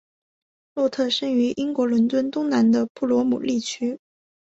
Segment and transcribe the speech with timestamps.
[0.73, 3.99] 洛特生于英国伦敦东南的布罗姆利区。